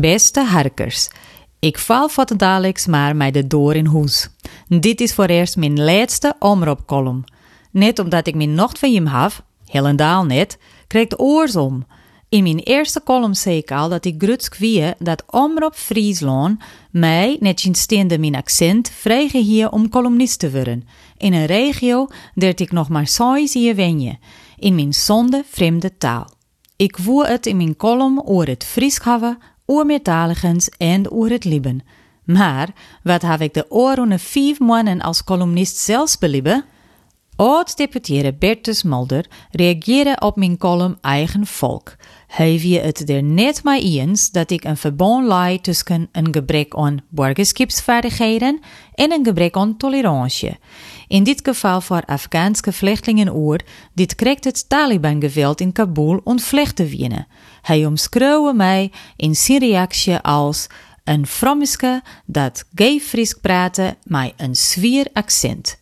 Beste 0.00 0.40
harkers, 0.40 1.08
ik 1.58 1.78
val 1.78 2.08
voor 2.08 2.26
de 2.26 2.74
maar 2.88 3.16
mij 3.16 3.30
de 3.30 3.46
door 3.46 3.74
in 3.74 3.86
huis. 3.86 4.28
Dit 4.68 5.00
is 5.00 5.14
voor 5.14 5.24
eerst 5.24 5.56
mijn 5.56 5.84
laatste 5.84 6.34
omroepcolumn. 6.38 7.24
Net 7.70 7.98
omdat 7.98 8.26
ik 8.26 8.34
mijn 8.34 8.54
nog 8.54 8.78
van 8.78 8.94
hem 8.94 9.06
heb, 9.06 9.44
helemaal 9.64 10.24
net, 10.24 10.58
kreeg 10.86 11.08
de 11.08 11.18
oors 11.18 11.56
om. 11.56 11.86
In 12.28 12.42
mijn 12.42 12.58
eerste 12.58 13.02
column 13.04 13.34
zei 13.34 13.56
ik 13.56 13.70
al 13.70 13.88
dat 13.88 14.04
ik 14.04 14.14
gruts 14.18 14.48
kwie 14.48 14.94
dat 14.98 15.24
Omroep 15.26 15.74
Friesland 15.74 16.60
mij, 16.90 17.36
net 17.40 17.68
steende 17.72 18.18
mijn 18.18 18.34
accent, 18.34 18.90
vregen 18.90 19.42
hier 19.42 19.70
om 19.70 19.88
columnist 19.88 20.38
te 20.38 20.50
worden. 20.50 20.88
In 21.16 21.32
een 21.32 21.46
regio 21.46 22.06
dat 22.34 22.60
ik 22.60 22.72
nog 22.72 22.88
maar 22.88 23.06
saai 23.06 23.48
zie 23.48 23.74
wenje, 23.74 24.18
in 24.58 24.74
mijn 24.74 24.92
zonde 24.92 25.44
vreemde 25.50 25.96
taal. 25.96 26.34
Ik 26.76 26.96
voer 27.00 27.26
het 27.26 27.46
in 27.46 27.56
mijn 27.56 27.76
column 27.76 28.26
over 28.26 28.48
het 28.48 28.64
Fries 28.64 28.98
hebben, 29.02 29.38
over 29.66 29.86
meertaligens 29.86 30.68
en 30.68 31.10
over 31.10 31.30
het 31.30 31.44
Lieben. 31.44 31.82
Maar 32.24 32.68
wat 33.02 33.22
heb 33.22 33.40
ik 33.40 33.54
de 33.54 33.70
oren 33.70 34.18
vijf 34.18 34.60
maanden 34.60 35.00
als 35.00 35.24
columnist 35.24 35.76
zelfs 35.76 36.18
belieben? 36.18 36.64
Oud-deputeerde 37.36 38.32
Bertus 38.34 38.82
Mulder 38.82 39.26
reageerde 39.50 40.16
op 40.20 40.36
mijn 40.36 40.56
column 40.56 40.98
Eigen 41.00 41.46
Volk. 41.46 41.96
Hij 42.26 42.58
wie 42.58 42.78
het 42.78 43.10
er 43.10 43.22
net 43.22 43.64
mee 43.64 43.80
eens 43.80 44.30
dat 44.30 44.50
ik 44.50 44.64
een 44.64 44.76
verband 44.76 45.26
laai 45.26 45.60
tussen 45.60 46.08
een 46.12 46.34
gebrek 46.34 46.74
aan 46.74 46.98
burgerschapsvaardigheden 47.08 48.60
en 48.94 49.12
een 49.12 49.24
gebrek 49.24 49.56
aan 49.56 49.76
tolerantie. 49.76 50.58
In 51.08 51.24
dit 51.24 51.40
geval 51.42 51.80
voor 51.80 52.02
Afghaanse 52.06 52.72
vluchtelingen 52.72 53.32
oor, 53.32 53.60
dit 53.94 54.14
krijgt 54.14 54.44
het 54.44 54.68
Taliban-geweld 54.68 55.60
in 55.60 55.72
Kabul 55.72 56.20
ontvlecht 56.24 56.76
te 56.76 56.86
winnen. 56.86 57.26
Hij 57.62 57.86
omschreeuwde 57.86 58.54
mij 58.54 58.92
in 59.16 59.36
zijn 59.36 59.58
reactie 59.58 60.16
als 60.16 60.66
een 61.04 61.26
frommiske 61.26 62.02
dat 62.24 62.64
gay 62.74 63.00
praten 63.40 63.96
met 64.04 64.32
een 64.36 64.56
zwier 64.56 65.06
accent. 65.12 65.78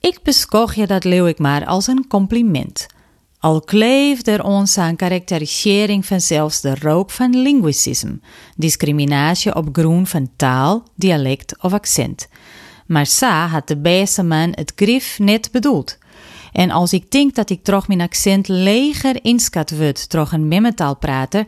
Ik 0.00 0.22
beschouw 0.22 0.68
je 0.74 0.86
dat 0.86 1.04
leeuw 1.04 1.26
ik 1.26 1.38
maar 1.38 1.66
als 1.66 1.86
een 1.86 2.06
compliment. 2.08 2.86
Al 3.38 3.60
kleeft 3.60 4.28
er 4.28 4.44
ons 4.44 4.78
aan 4.78 4.96
karakterisering 4.96 6.06
van 6.06 6.20
zelfs 6.20 6.60
de 6.60 6.74
rook 6.74 7.10
van 7.10 7.42
linguicisme, 7.42 8.20
discriminatie 8.56 9.54
op 9.54 9.68
grond 9.72 10.08
van 10.08 10.30
taal, 10.36 10.82
dialect 10.94 11.62
of 11.62 11.72
accent. 11.72 12.28
Maar 12.92 13.06
sa 13.06 13.46
had 13.46 13.68
de 13.68 13.76
beste 13.76 14.22
man 14.22 14.52
het 14.54 14.72
grif 14.76 15.18
net 15.18 15.48
bedoeld. 15.52 15.98
En 16.52 16.70
als 16.70 16.92
ik 16.92 17.10
denk 17.10 17.34
dat 17.34 17.50
ik 17.50 17.62
toch 17.62 17.88
mijn 17.88 18.00
accent 18.00 18.48
leger 18.48 19.24
inschat 19.24 19.70
word 19.70 20.08
toch 20.08 20.32
een 20.32 20.48
memmetaal 20.48 20.96
praten, 20.96 21.46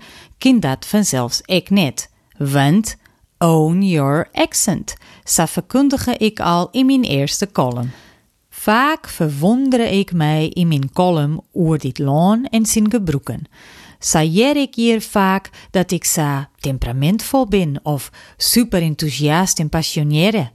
dat 0.60 0.86
vanzelfs 0.86 1.40
ik 1.44 1.70
net. 1.70 2.10
Want 2.36 2.96
own 3.38 3.82
your 3.82 4.28
accent, 4.32 4.94
sa 5.24 5.46
verkondige 5.46 6.16
ik 6.16 6.40
al 6.40 6.68
in 6.70 6.86
mijn 6.86 7.02
eerste 7.02 7.50
column. 7.52 7.92
Vaak 8.50 9.08
verwondere 9.08 9.98
ik 9.98 10.12
mij 10.12 10.48
in 10.48 10.68
mijn 10.68 10.92
column 10.92 11.40
over 11.52 11.78
dit 11.78 11.98
loon 11.98 12.44
en 12.44 12.66
zijn 12.66 12.90
gebroeken. 12.90 13.44
Sajer 13.98 14.56
ik 14.56 14.74
hier 14.74 15.00
vaak 15.00 15.50
dat 15.70 15.90
ik 15.90 16.04
sa 16.04 16.48
temperamentvol 16.58 17.46
ben 17.46 17.80
of 17.82 18.10
super 18.36 18.82
enthousiast 18.82 19.58
en 19.58 19.68
passioneerde. 19.68 20.50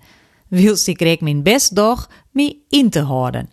Wils 0.50 0.88
ik 0.88 1.02
reek 1.02 1.22
mijn 1.22 1.44
best 1.44 1.76
doch 1.76 2.10
me 2.32 2.58
in 2.70 2.90
te 2.90 3.02
houden. 3.02 3.50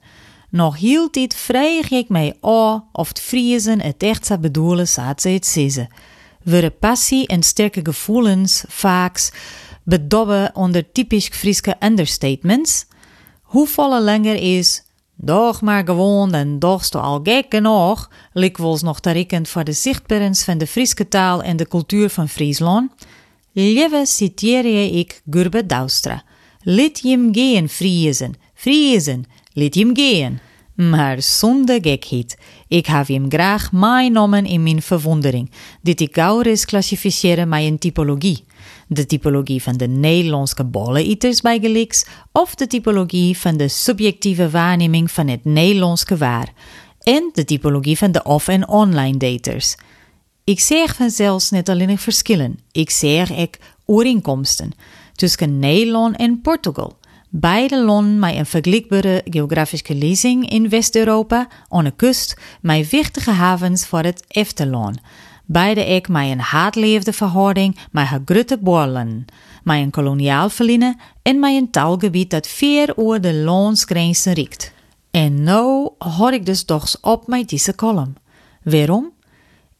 Nog 0.50 0.76
hield 0.76 1.14
dit 1.14 1.34
vreeg 1.34 1.90
ik 1.90 2.08
mij 2.08 2.34
af 2.40 2.80
of 2.92 3.08
het 3.08 3.20
vriezen 3.20 3.80
het 3.80 4.02
echt 4.02 4.26
zou 4.26 4.40
bedoelen 4.40 4.88
zat 4.88 5.20
ze 5.20 5.28
het 5.28 5.46
zeggen. 5.46 5.88
We 6.42 6.70
passie 6.70 7.26
en 7.26 7.42
sterke 7.42 7.80
gevoelens 7.82 8.64
vaak 8.68 9.30
bedobben 9.82 10.50
onder 10.54 10.92
typisch 10.92 11.28
Friese 11.28 11.76
understatements? 11.80 12.86
Hoe 13.42 13.66
volle 13.66 14.02
langer 14.02 14.58
is, 14.58 14.82
doch 15.14 15.60
maar 15.60 15.84
gewoon 15.84 16.34
en 16.34 16.58
doch 16.58 16.90
al 16.90 17.20
gek 17.22 17.46
genoeg, 17.48 18.10
likwijls 18.32 18.82
nog 18.82 18.98
rekent 19.00 19.48
voor 19.48 19.64
de 19.64 19.72
zichtbaarheid 19.72 20.44
van 20.44 20.58
de 20.58 20.66
Friese 20.66 21.08
taal 21.08 21.42
en 21.42 21.56
de 21.56 21.68
cultuur 21.68 22.10
van 22.10 22.28
Friesland. 22.28 22.92
Lieve 23.52 24.02
citeer 24.06 24.94
ik 24.94 25.22
Gurbe 25.30 25.66
Douwstra. 25.66 26.24
Liet 26.68 27.02
hem 27.02 27.28
gaan, 27.32 27.68
Friesen, 27.68 28.34
Friesen, 28.54 29.24
liet 29.52 29.74
hem 29.74 29.96
gaan. 29.96 30.40
Maar 30.74 31.22
zonder 31.22 31.78
gekheid. 31.82 32.38
Ik 32.68 32.86
heb 32.86 33.06
hem 33.06 33.30
graag 33.30 33.72
meenomen 33.72 34.46
in 34.46 34.62
mijn 34.62 34.82
verwondering, 34.82 35.50
dit 35.82 36.00
ik 36.00 36.14
gauw 36.14 36.40
is 36.40 36.64
klassificeren 36.64 37.48
met 37.48 37.62
een 37.62 37.78
typologie. 37.78 38.44
De 38.88 39.06
typologie 39.06 39.62
van 39.62 39.76
de 39.76 39.86
Nederlandse 39.88 40.64
bolleneaters 40.64 41.40
bij 41.40 41.58
Gelix 41.60 42.06
of 42.32 42.54
de 42.54 42.66
typologie 42.66 43.38
van 43.38 43.56
de 43.56 43.68
subjectieve 43.68 44.50
waarneming 44.50 45.10
van 45.10 45.28
het 45.28 45.44
Nederlandse 45.44 46.16
waar. 46.16 46.52
En 47.00 47.30
de 47.32 47.44
typologie 47.44 47.98
van 47.98 48.12
de 48.12 48.22
off- 48.22 48.48
en 48.48 48.68
online 48.68 49.16
daters. 49.16 49.76
Ik 50.44 50.60
zeg 50.60 50.94
vanzelfs 50.94 51.50
net 51.50 51.68
alleen 51.68 51.98
verschillen, 51.98 52.58
ik 52.72 52.90
zeg 52.90 53.38
ook 53.38 53.56
oerinkomsten 53.86 54.72
tussen 55.16 55.58
Nederland 55.58 56.16
en 56.16 56.40
Portugal. 56.40 56.96
Beide 57.30 57.84
landen 57.84 58.18
met 58.18 58.34
een 58.34 58.46
vergelijkbare 58.46 59.22
geografische 59.24 59.94
lezing 59.94 60.50
in 60.50 60.68
West-Europa 60.68 61.48
aan 61.68 61.84
de 61.84 61.92
kust 61.96 62.36
met 62.60 62.90
wichtige 62.90 63.30
havens 63.30 63.86
voor 63.86 64.02
het 64.02 64.24
Efteland. 64.28 64.98
Beide 65.44 65.86
ik 65.86 66.08
met 66.08 66.30
een 66.30 66.40
haatleefde 66.40 67.12
verhouding 67.12 67.76
met 67.90 68.08
grote 68.24 68.58
borlen, 68.58 69.24
met 69.62 69.76
een 69.76 69.90
koloniaal 69.90 70.50
verliezen 70.50 71.00
en 71.22 71.40
met 71.40 71.54
een 71.54 71.70
taalgebied 71.70 72.30
dat 72.30 72.46
ver 72.46 72.92
over 72.96 73.20
de 73.20 73.34
landsgrenzen 73.34 74.32
riekt. 74.32 74.72
En 75.10 75.42
nou 75.42 75.90
hoor 75.98 76.32
ik 76.32 76.46
dus 76.46 76.64
toch 76.64 76.96
op 77.00 77.26
met 77.26 77.48
deze 77.48 77.74
column. 77.74 78.16
Waarom? 78.62 79.12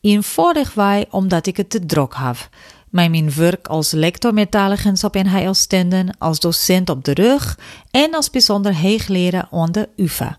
Eenvoudig 0.01 0.75
wij 0.75 1.07
omdat 1.11 1.47
ik 1.47 1.57
het 1.57 1.71
te 1.71 1.87
druk 1.87 2.15
heb. 2.17 2.49
Mijn 2.91 3.35
werk 3.35 3.67
als 3.67 3.91
lector 3.91 4.35
metalligens 4.35 5.05
op 5.05 5.15
een 5.15 5.27
heilstenden, 5.27 6.17
als 6.19 6.41
docent 6.41 6.91
op 6.91 7.05
de 7.05 7.15
rug 7.15 7.59
en 7.91 8.15
als 8.15 8.31
bijzonder 8.31 8.75
heegleraar 8.75 9.49
aan 9.51 9.73
de 9.73 9.89
UvA. 9.97 10.39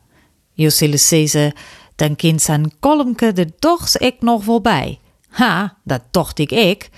Je 0.53 0.69
zullen 0.69 0.99
zeggen, 0.99 1.53
dan 1.95 2.15
kind 2.15 2.41
zijn 2.41 2.71
kolomke 2.79 3.31
er 3.31 3.55
toch 3.59 3.97
ik 3.97 4.21
nog 4.21 4.45
wel. 4.45 4.97
Ha, 5.29 5.77
dat 5.83 6.01
dacht 6.11 6.39
ik 6.39 6.51
ik. 6.51 6.89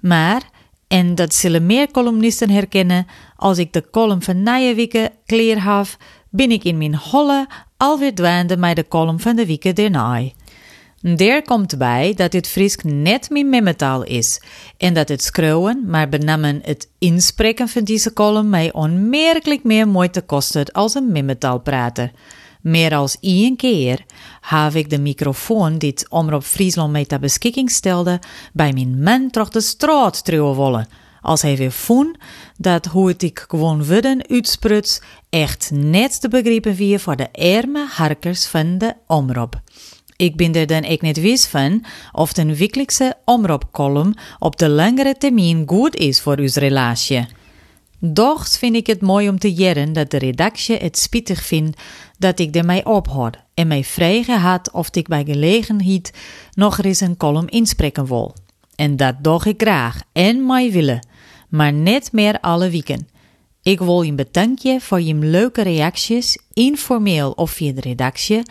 Maar, 0.00 0.42
en 0.88 1.14
dat 1.14 1.34
zullen 1.34 1.66
meer 1.66 1.90
columnisten 1.90 2.50
herkennen, 2.50 3.06
als 3.36 3.58
ik 3.58 3.72
de 3.72 3.90
column 3.90 4.22
van 4.22 4.42
Nijenwieke 4.42 5.12
kleer 5.26 5.58
haf, 5.58 5.96
ben 6.30 6.50
ik 6.50 6.64
in 6.64 6.78
mijn 6.78 6.96
holle 6.96 7.46
alweer 7.76 8.14
dwaande 8.14 8.56
met 8.56 8.76
de 8.76 8.88
column 8.88 9.20
van 9.20 9.36
de 9.36 9.46
wieke 9.46 9.72
daarna. 9.72 10.22
Der 11.14 11.42
komt 11.42 11.78
bij 11.78 12.14
dat 12.14 12.30
dit 12.30 12.48
Fries 12.48 12.76
net 12.82 13.30
mijn 13.30 13.48
memmetaal 13.48 14.02
is 14.02 14.40
en 14.76 14.94
dat 14.94 15.08
het 15.08 15.22
schreeuwen, 15.22 15.84
maar 15.86 16.08
benamen 16.08 16.60
het 16.64 16.88
inspreken 16.98 17.68
van 17.68 17.84
deze 17.84 18.12
column 18.12 18.50
mij 18.50 18.72
onmerkelijk 18.72 19.64
meer 19.64 19.88
moeite 19.88 20.20
kostet 20.20 20.72
als 20.72 20.94
een 20.94 21.12
mimmetaalprater. 21.12 22.10
Meer 22.60 22.94
als 22.94 23.16
één 23.20 23.56
keer 23.56 24.04
heb 24.40 24.74
ik 24.74 24.90
de 24.90 24.98
microfoon 24.98 25.78
die 25.78 25.90
het 25.90 26.06
Omroep 26.08 26.44
Friesland 26.44 26.92
mij 26.92 27.04
ter 27.04 27.18
beschikking 27.20 27.70
stelde, 27.70 28.20
bij 28.52 28.72
mijn 28.72 29.02
man 29.02 29.30
terug 29.30 29.48
de 29.48 29.60
straat 29.60 30.24
trouwen 30.24 30.56
willen. 30.56 30.88
Als 31.20 31.42
hij 31.42 31.56
weer 31.56 31.72
vond 31.72 32.16
dat 32.56 32.86
hoe 32.86 33.08
het 33.08 33.22
ik 33.22 33.44
gewoon 33.48 33.84
wudden 33.84 34.28
uitspruts 34.28 35.00
echt 35.30 35.70
net 35.74 36.20
te 36.20 36.28
begrijpen 36.28 36.74
wie 36.74 36.98
voor 36.98 37.16
de 37.16 37.32
arme 37.32 37.86
harkers 37.88 38.46
van 38.46 38.78
de 38.78 38.94
omroep. 39.06 39.60
Ik 40.16 40.36
ben 40.36 40.54
er 40.54 40.66
dan 40.66 40.82
ik 40.82 41.02
niet 41.02 41.20
wist 41.20 41.46
van 41.46 41.84
of 42.12 42.32
de 42.32 42.56
wekelijkse 42.56 43.14
omroepcolumn 43.24 44.16
op 44.38 44.56
de 44.56 44.68
langere 44.68 45.14
termijn 45.18 45.62
goed 45.66 45.96
is 45.96 46.20
voor 46.20 46.38
uw 46.38 46.48
relatie. 46.54 47.26
Doch 47.98 48.48
vind 48.48 48.76
ik 48.76 48.86
het 48.86 49.00
mooi 49.00 49.28
om 49.28 49.38
te 49.38 49.52
jaren 49.52 49.92
dat 49.92 50.10
de 50.10 50.18
redactie 50.18 50.76
het 50.76 50.98
spietig 50.98 51.42
vindt 51.42 51.80
dat 52.18 52.38
ik 52.38 52.54
ermee 52.54 52.86
ophoud 52.86 53.36
en 53.54 53.66
mij 53.66 53.84
vragen 53.84 54.40
had 54.40 54.70
of 54.72 54.88
ik 54.90 55.08
bij 55.08 55.24
gelegenheid 55.24 56.12
nog 56.54 56.82
eens 56.82 57.00
een 57.00 57.16
column 57.16 57.48
inspreken 57.48 58.06
wil. 58.06 58.34
En 58.74 58.96
dat 58.96 59.14
doe 59.20 59.40
ik 59.44 59.62
graag 59.62 60.00
en 60.12 60.46
mij 60.46 60.72
willen, 60.72 61.06
maar 61.48 61.72
net 61.72 62.12
meer 62.12 62.40
alle 62.40 62.70
weken. 62.70 63.08
Ik 63.62 63.78
wil 63.78 64.02
je 64.02 64.12
bedanken 64.12 64.80
voor 64.80 65.00
je 65.00 65.14
leuke 65.14 65.62
reacties, 65.62 66.38
informeel 66.52 67.30
of 67.30 67.50
via 67.50 67.72
de 67.72 67.80
redactie, 67.80 68.42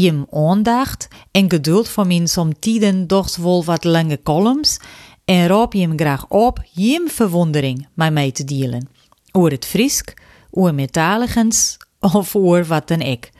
je 0.00 0.26
aandacht 0.30 1.08
en 1.30 1.50
geduld 1.50 1.88
voor 1.88 2.06
mijn 2.06 2.28
som 2.28 2.58
tijden 2.58 3.06
doch 3.06 3.36
wel 3.36 3.64
wat 3.64 3.84
lange 3.84 4.22
columns 4.22 4.80
en 5.24 5.48
roep 5.48 5.72
je 5.72 5.80
hem 5.80 5.98
graag 5.98 6.28
op 6.28 6.64
je 6.72 7.04
verwondering 7.06 7.86
met 7.94 8.12
mij 8.12 8.30
te 8.32 8.44
delen. 8.44 8.88
Oor 9.32 9.50
het 9.50 9.64
Frisk, 9.64 10.14
oor 10.50 10.74
metaligens 10.74 11.76
of 12.00 12.34
oor 12.34 12.64
wat 12.64 12.88
dan 12.88 13.00
ik. 13.00 13.30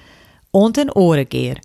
Ont 0.50 0.76
een 0.76 0.94
keer. 1.24 1.58